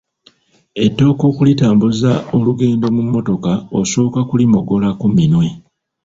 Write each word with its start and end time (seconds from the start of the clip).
Etooke 0.83 1.23
okulitambuza 1.31 2.11
olugendo 2.37 2.85
mu 2.95 3.01
mmotoka 3.07 3.51
osooka 3.79 4.19
kulimogolako 4.29 5.05
minwe. 5.15 5.47